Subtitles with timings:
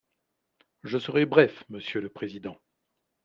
[0.83, 2.57] Je serai bref, monsieur le président.